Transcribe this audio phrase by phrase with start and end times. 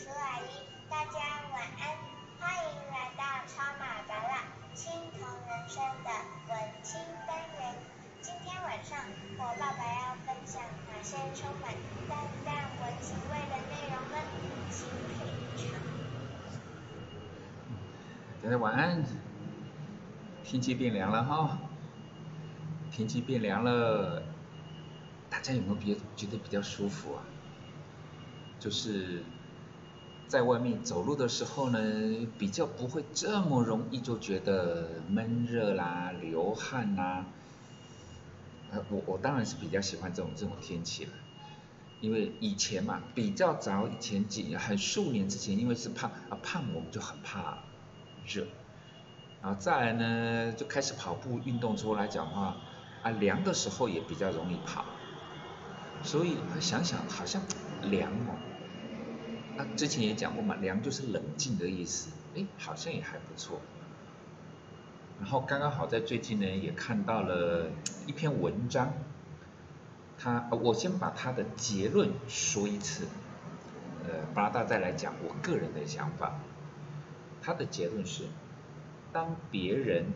[0.00, 1.20] 叔阿姨，大家
[1.52, 1.92] 晚安，
[2.40, 6.08] 欢迎来到超马达啦青铜人生的
[6.48, 7.76] 文青单元。
[8.22, 8.98] 今天晚上
[9.36, 11.74] 我爸爸要分享哪些充满
[12.08, 14.16] 淡淡文情味的内容呢？
[14.70, 15.20] 请品
[15.58, 15.78] 尝。
[18.42, 19.04] 大家晚安。
[20.42, 21.58] 天气变凉了哈，
[22.90, 24.22] 天气变凉了，
[25.28, 27.22] 大家有没有别觉得比较舒服啊？
[28.58, 29.22] 就是
[30.30, 37.26] 在外面走路的时候呢，比较不会这么容易就觉得闷热啦、流汗啦。
[38.70, 41.10] 呃，我我当然是比较喜欢这种这种天气了，
[42.00, 47.58] 因为以前嘛，比较早以前几很数年之前，因为是胖啊胖，我们就很怕
[48.24, 48.46] 热。
[49.42, 52.56] 然后再来呢，就开始跑步运动之后来讲话，
[53.02, 54.84] 啊凉的时候也比较容易跑，
[56.04, 57.42] 所以想想好像
[57.82, 58.38] 凉哦。
[59.56, 63.60] 那之前也讲过嘛，凉就是冷静的意思，哎，好像也还不错。
[65.20, 67.70] 然后刚刚好在最近呢，也看到了
[68.06, 68.94] 一篇文章，
[70.18, 73.06] 他我先把他的结论说一次，
[74.04, 76.40] 呃，巴大再来讲我个人的想法。
[77.42, 78.24] 他的结论是。
[79.12, 80.12] 当别人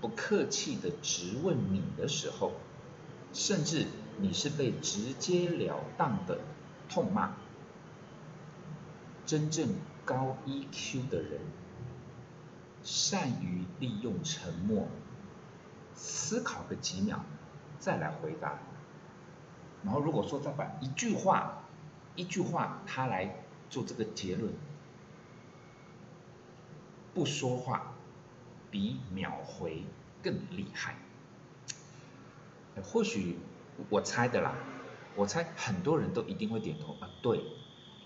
[0.00, 2.52] 不客气的质问你的时候，
[3.34, 3.84] 甚至
[4.16, 6.38] 你是被直截了当的
[6.88, 7.34] 痛骂，
[9.24, 9.68] 真正
[10.04, 11.40] 高 EQ 的人，
[12.82, 14.88] 善于利用沉默，
[15.94, 17.20] 思考个几秒，
[17.78, 18.58] 再来回答。
[19.84, 21.64] 然后如果说再把一句话，
[22.14, 24.52] 一句话他来做这个结论。
[27.14, 27.92] 不说话
[28.70, 29.84] 比秒回
[30.22, 30.96] 更厉害。
[32.82, 33.38] 或许
[33.90, 34.54] 我猜的啦，
[35.14, 37.44] 我猜很多人都一定会点头啊，对，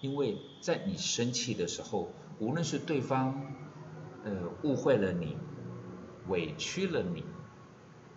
[0.00, 3.54] 因为在你生气的时候，无论是对方
[4.24, 5.36] 呃误会了你，
[6.28, 7.24] 委屈了你，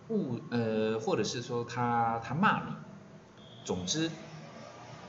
[0.08, 2.74] 误呃或者是说他他骂你，
[3.64, 4.10] 总之，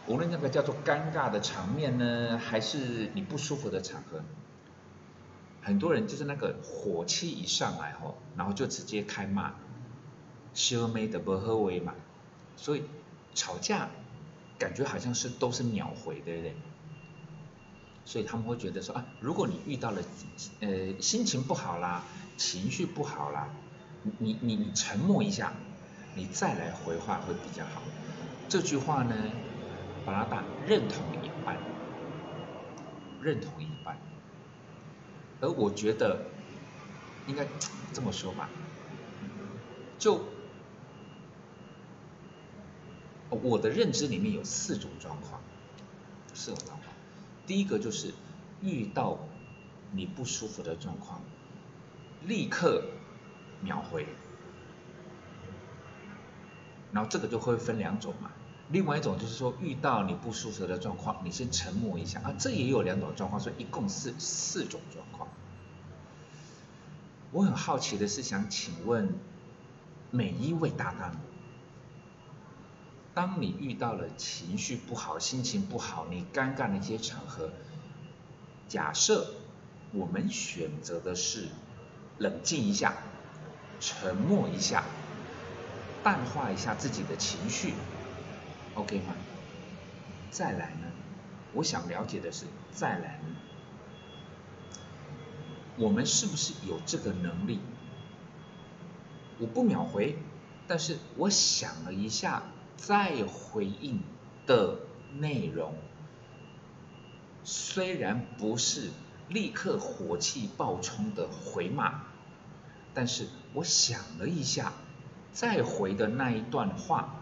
[0.08, 4.22] 无论那个叫做尴尬的场面呢，还是你不舒服的场合。
[5.62, 9.53] 很多人就是那个火气一上来吼，然后就直接开骂，
[10.53, 11.96] 修眉的不合为嘛，
[12.56, 12.84] 所以
[13.34, 13.90] 吵架
[14.57, 16.55] 感觉好像是都是秒回，对不对？
[18.05, 20.01] 所以他们会觉得说啊，如果你遇到了
[20.59, 22.03] 呃心情不好啦，
[22.38, 23.49] 情绪不好啦，
[24.19, 25.53] 你你你沉默一下，
[26.15, 27.81] 你再来回话会比较好。
[28.47, 29.15] 这句话呢，
[30.05, 31.57] 巴拉达认同一半，
[33.21, 33.97] 认同一半。
[35.41, 36.25] 而我觉得
[37.27, 37.45] 应该
[37.91, 38.49] 这么说吧，
[39.97, 40.23] 就
[43.30, 45.41] 我的认知里面有四种状况，
[46.34, 46.90] 四种状况。
[47.47, 48.13] 第一个就是
[48.62, 49.19] 遇到
[49.91, 51.22] 你不舒服的状况，
[52.25, 52.84] 立刻
[53.62, 54.08] 秒回，
[56.91, 58.31] 然后这个就会分两种嘛。
[58.72, 65.30] 另外一种就是说遇到你不舒服的状况，你先沉默一下啊，这也有两种状况，所以一共是四种状况。
[67.31, 69.13] 我很好奇的是，想请问
[70.09, 71.16] 每一位搭档，
[73.15, 77.49] 当你遇到了情绪不好、心情不好、你尴尬的一些场合，
[78.67, 79.33] 假设
[79.93, 81.47] 我们选择的是
[82.17, 82.93] 冷静一下、
[83.79, 84.83] 沉默一下、
[86.03, 87.73] 淡化一下自己的情绪
[88.73, 89.15] ，OK 吗？
[90.29, 90.91] 再来呢？
[91.53, 93.35] 我想了解的是，再来呢？
[95.77, 97.61] 我们是不是有这个能力？
[99.39, 100.17] 我不秒回，
[100.67, 102.43] 但是我想了一下
[102.78, 104.02] 再回应
[104.46, 104.80] 的
[105.18, 105.74] 内容，
[107.44, 108.91] 虽然不是
[109.30, 112.02] 立刻火气爆冲的回骂，
[112.94, 114.74] 但是我想了一下
[115.31, 117.16] 再回的那一段话，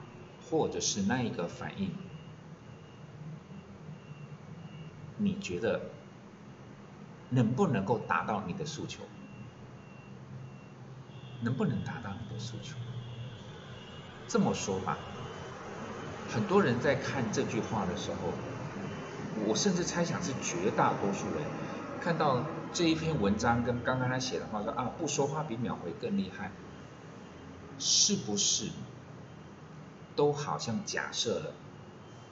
[0.49, 1.91] 或者是那一个反应，
[5.17, 5.81] 你觉得？
[7.29, 9.01] 能不能够达到你的诉求？
[11.41, 12.75] 能不能达到你的诉求？
[14.27, 14.99] 这么说吧，
[16.33, 18.33] 很多人在看这句话的时候，
[19.45, 21.43] 我甚至猜想是绝大多数人
[22.01, 22.43] 看到
[22.73, 26.51] 这一篇文章跟刚刚他写的话说啊，不说话比秒回更厉害，
[27.77, 28.69] 是不是？
[30.15, 31.53] 都好像假设了，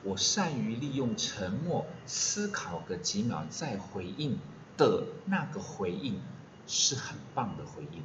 [0.03, 4.39] 我善于利用沉默思考个几秒再回应。
[4.77, 6.19] 的那个回应
[6.65, 8.01] 是很棒的回应，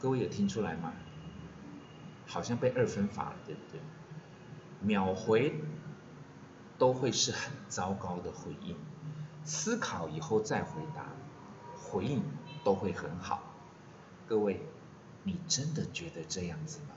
[0.00, 0.94] 各位有听出来吗？
[2.34, 3.80] 好像被二分法了，对不对？
[4.80, 5.54] 秒回
[6.76, 8.76] 都会是很糟糕的回应。
[9.44, 11.12] 思考以后再回答，
[11.76, 12.24] 回应
[12.64, 13.54] 都会很好。
[14.26, 14.60] 各位，
[15.22, 16.96] 你真的觉得这样子吗？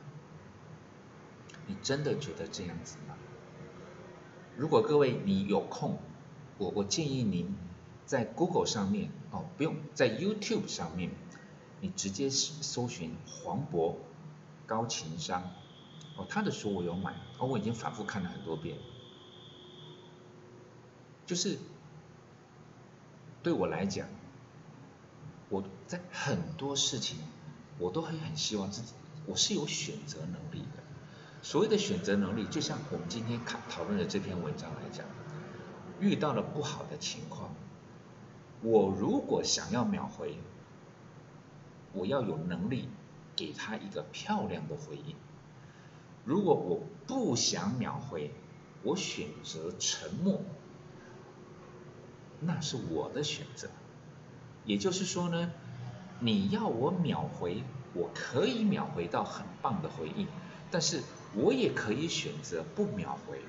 [1.68, 3.16] 你真的觉得这样子吗？
[4.56, 6.00] 如果各位你有空，
[6.58, 7.56] 我我建议您
[8.08, 11.12] 在 Google 上面哦，不用在 YouTube 上面，
[11.80, 13.98] 你直接搜寻黄渤
[14.68, 15.42] 高情商
[16.18, 18.78] 哦，他的书我有买哦，我已经反复看了很多遍，
[21.26, 21.58] 就是
[23.42, 24.08] 对我来讲，
[25.50, 27.18] 我在很多事情
[27.80, 28.94] 我都会很希望自己，
[29.26, 30.84] 我是有选择能力的。
[31.42, 35.06] 所谓的选择能力，就像我们今天看讨论的这篇文章来讲，
[36.00, 37.52] 遇到了不好的情况，
[38.62, 40.38] 我如果想要秒回，
[41.94, 42.90] 我要有能力
[43.38, 45.16] 给他一个漂亮的回应；
[46.26, 48.32] 如果我不想秒回，
[48.84, 50.42] 我选择沉默，
[52.42, 53.70] 那是我的选择。
[54.66, 55.52] 也就是说呢，
[56.20, 57.64] 你要我秒回，
[57.94, 60.28] 我可以秒回到很棒的回应，
[60.70, 61.04] 但是。
[61.36, 63.40] 我也可以选择不秒回，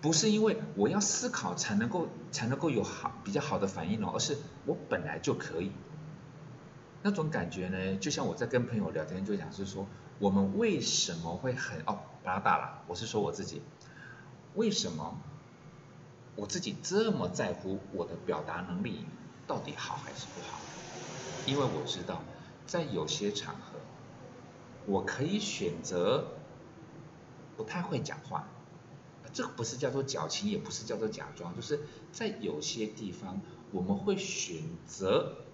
[0.00, 5.72] 不是因为我要思考才能够才能够有好比较好的反应哦，而是我本来就可以。
[7.02, 9.86] 那种感觉呢，就像我在跟朋友聊天就讲是说，
[10.18, 12.82] 我们为什么会很哦把它打了？
[12.86, 13.62] 我是说我自己，
[14.54, 15.18] 为什么
[16.36, 19.06] 我自己这么在乎我的表达能力
[19.46, 20.58] 到底好还是不好？
[21.46, 22.22] 因为我知道
[22.66, 23.78] 在有些场合。
[24.86, 26.28] 我可以选择
[27.58, 28.48] 不太会讲话，
[29.34, 31.80] 这个不是叫做矫情，也不是叫做假装，就是
[32.10, 35.44] 在有些地方我们会选择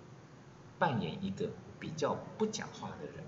[0.79, 3.25] 扮演一个比较不讲话的人，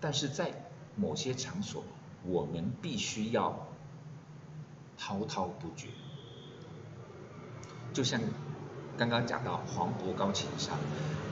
[0.00, 1.84] 但是在某些场所
[2.24, 3.66] 我们必须要
[4.96, 5.88] 滔滔不绝，
[7.92, 8.20] 就像
[8.96, 10.78] 刚刚讲到黄渤高情商，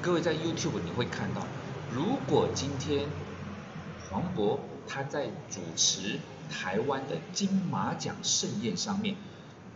[0.02, 1.46] 各位在 YouTube 你会看到，
[1.92, 3.06] 如果今天。
[4.08, 9.16] 黄渤他在主持台湾的金马奖盛宴上面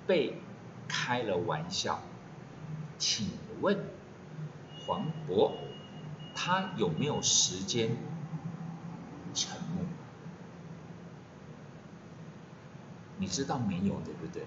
[0.06, 0.40] 被
[0.86, 2.00] 开了玩笑，
[2.96, 3.28] 请
[3.60, 3.76] 问
[4.90, 5.52] 黄渤
[6.34, 7.96] 他有没有时间
[9.32, 9.84] 沉默？
[13.16, 14.42] 你知道没有对不对？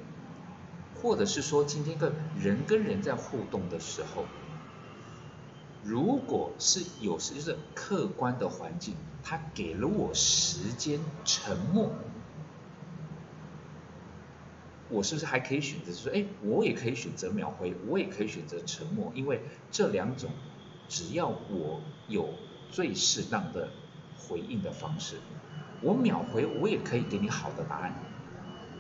[1.01, 4.25] 或者是说今天个人跟人在互动的时候？
[5.81, 11.90] 如果是有时就是客观的环境，他给了我时间沉默，
[14.94, 19.42] 我是不是还可以选择说，哎，我也可以选择秒回，我也可以选择沉默，因为
[19.72, 20.30] 这两种
[20.88, 22.30] 只要我有
[22.72, 23.69] 最适当的
[24.16, 25.18] 回应的方式，
[25.81, 27.94] 我秒回我也可以给你好的答案，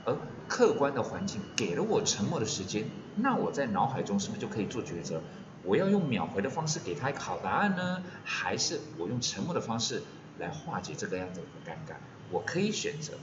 [0.05, 0.15] 而
[0.47, 5.21] 客观的环境给了我沉默的时间，那我在脑海中是不是就可以做抉择？
[5.63, 10.03] 我要用秒回的方式给他一个好答案呢，还是我用沉默的方式
[10.37, 11.95] 来化解这个样子的尴尬？
[12.31, 13.13] 我可以选择，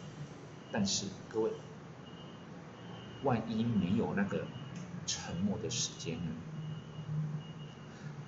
[0.73, 1.51] 但是各位，
[3.23, 4.47] 万一没有那个
[5.07, 6.33] 沉默的时间呢？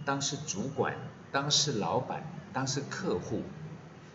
[0.05, 0.97] 当是主管，
[1.31, 3.43] 当是老板，当是客户，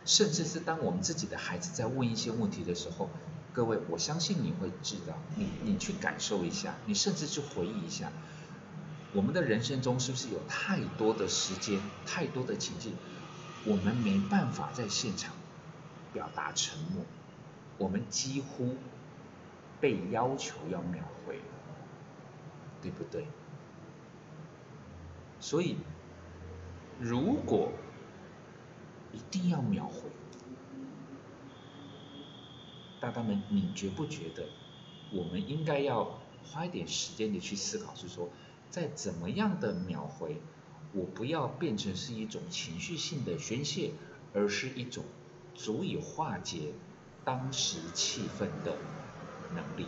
[0.06, 3.10] 甚至是当我们自己的孩子在问一些问题的时候，
[3.54, 8.12] 各位，我相信你会知道，你你去感受一下，你甚至去回忆一下。
[9.14, 12.94] 我们的人生中是不是有太多的时间、太多的情境，
[13.66, 15.34] 我们没办法在现场
[16.12, 17.06] 表达沉默，
[17.78, 18.76] 我们几乎
[19.80, 21.40] 被要求要秒回，
[22.82, 23.26] 对不对？
[25.40, 25.78] 所以，
[27.00, 27.72] 如果
[29.14, 30.10] 一定要秒回，
[33.00, 34.48] 大大们，你觉不觉得
[35.12, 38.30] 我们应该要花一点时间的去思考，是说？
[38.70, 40.42] 在怎么样的秒回，
[40.92, 43.92] 我不要变成是一种情绪性的宣泄，
[44.34, 45.06] 而是一种
[45.56, 46.74] 足以化解
[47.24, 48.76] 当时气氛的
[49.56, 49.88] 能力。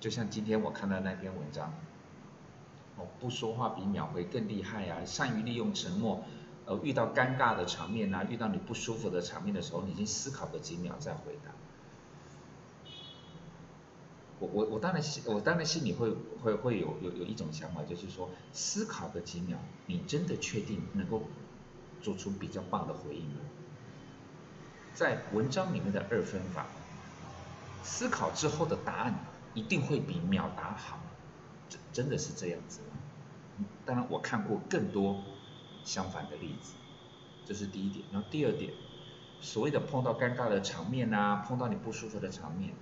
[0.00, 1.72] 就像今天我看到那篇文章，
[2.96, 5.04] 哦，不说话比秒回更厉害啊！
[5.04, 6.24] 善于利用沉默，
[6.66, 11.52] 呃，遇到尴尬的场面啊，遇到你不舒服的场面的时候，你先思考个几秒再回答。
[14.40, 16.10] 我我我当然心我当然心里会
[16.42, 21.22] 会会有有有一种想法，就是说思考个几秒，你真的确定能够
[22.00, 23.36] 做出比较棒的回应吗？
[24.94, 26.66] 在文章里面的二分法，
[27.82, 29.14] 思考之后的答案
[29.54, 31.00] 一定会比秒答好，
[31.68, 33.66] 真真的是这样子吗？
[33.84, 35.22] 当然我看过更多
[35.84, 36.74] 相反的例子，
[37.46, 38.04] 这是第一点。
[38.12, 38.72] 然后第二点，
[39.40, 42.74] 所谓的碰到尴尬的场面啊，碰到你不舒服的场面，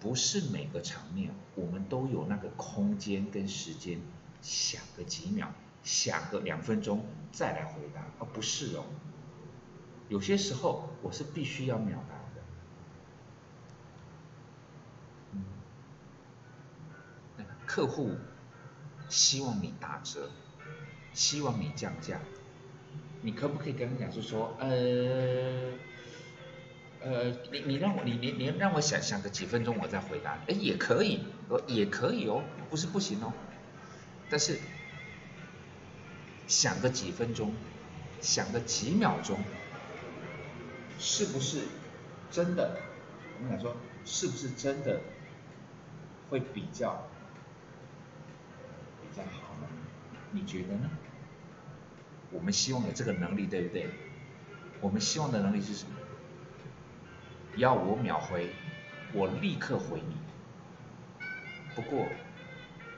[0.00, 4.00] 不是每个场面我们都有那个空间跟时间
[4.40, 5.52] 想个几秒，
[5.82, 8.84] 想个两分钟再来回答，而不是哦。
[10.12, 12.42] 有些时候我是必须要秒答的。
[15.32, 15.42] 嗯，
[17.64, 18.10] 客户
[19.08, 20.28] 希望你打折，
[21.14, 22.20] 希望你降价。
[23.22, 25.72] 你可不可以跟他讲，就说，呃，
[27.00, 31.20] 呃，你你让我你你你让我想想个几分钟，我再回答，哎，也可以，
[31.66, 33.32] 也可以哦，不是不行哦，
[34.28, 34.58] 但是
[36.46, 37.54] 想个几分钟，
[38.20, 39.38] 想个几秒钟，
[41.02, 41.62] 是不是
[42.30, 42.78] 真的？
[43.36, 45.00] 我们想说，是不是真的
[46.30, 47.08] 会比较
[49.02, 49.66] 比较好呢？
[50.30, 50.88] 你觉得呢？
[52.30, 53.88] 我们希望有这个能力，对不对？
[54.80, 55.96] 我们希望的能力是什么？
[57.56, 58.50] 要我秒回，
[59.12, 60.16] 我立刻回你。
[61.74, 62.06] 不过，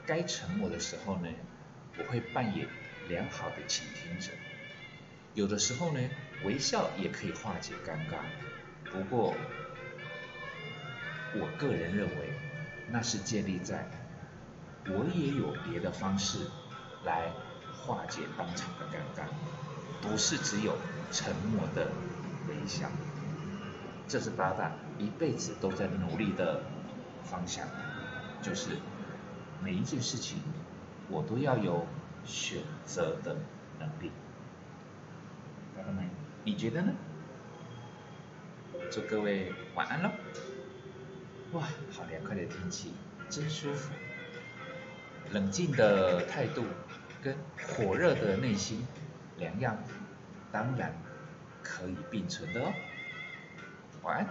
[0.05, 1.27] 该沉默的时候呢，
[1.97, 2.67] 我会扮演
[3.09, 4.31] 良好的倾听者。
[5.33, 5.99] 有的时候呢，
[6.43, 8.17] 微笑也可以化解尴尬。
[8.91, 9.33] 不过，
[11.35, 12.33] 我个人认为，
[12.89, 13.89] 那是建立在
[14.87, 16.39] 我也有别的方式
[17.05, 17.31] 来。
[17.85, 19.25] 化解当场的尴尬，
[20.01, 20.75] 不是只有
[21.11, 21.91] 沉默的
[22.47, 22.89] 微笑，
[24.07, 26.63] 这是八大一辈子都在努力的
[27.21, 27.67] 方向，
[28.41, 28.77] 就是
[29.61, 30.39] 每一件事情
[31.07, 31.85] 我都要有
[32.23, 33.35] 选择的
[33.77, 34.11] 能力。
[35.75, 36.09] 朋友们，
[36.45, 36.93] 你觉得呢？
[38.91, 40.11] 祝各位晚安喽！
[41.53, 42.93] 哇，好凉快的天气，
[43.29, 43.91] 真舒服。
[45.31, 46.63] 冷静的态度。
[47.23, 48.85] 跟火热的内心
[49.39, 49.75] 两样，
[50.51, 50.93] 当然
[51.63, 52.71] 可以并存的哦。
[54.03, 54.27] 晚安。